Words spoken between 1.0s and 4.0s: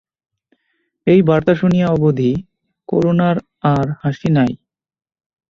এই বার্তা শুনিয়া অবধি করুণার আর